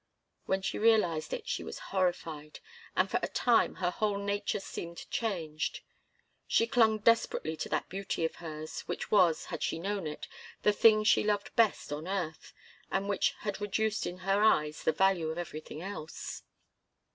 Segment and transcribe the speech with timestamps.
[0.47, 2.59] When she realized it, she was horrified,
[2.95, 5.81] and for a time her whole nature seemed changed.
[6.47, 10.27] She clung desperately to that beauty of hers, which was, had she known it,
[10.63, 12.51] the thing she loved best on earth,
[12.89, 16.41] and which had reduced in her eyes the value of everything else.